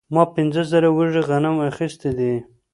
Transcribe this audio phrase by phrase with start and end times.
[0.13, 2.33] ما پنځه زره وږي غنم اخیستي دي